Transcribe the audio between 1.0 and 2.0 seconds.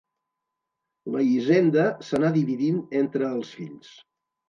La hisenda